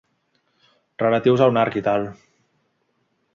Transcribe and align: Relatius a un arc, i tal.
Relatius 1.03 1.43
a 1.45 1.49
un 1.53 1.61
arc, 1.65 1.77
i 1.83 1.85
tal. 1.89 2.09